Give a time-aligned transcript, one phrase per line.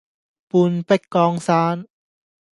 [0.49, 1.85] 半壁江山